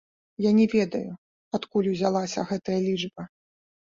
Я 0.45 0.51
не 0.59 0.63
ведаю, 0.75 1.11
адкуль 1.57 1.91
узялася 1.93 2.45
гэтая 2.53 2.79
лічба. 2.89 3.29